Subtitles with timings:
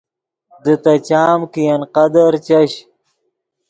[0.63, 2.71] دے تے چام کہ ین قدر چش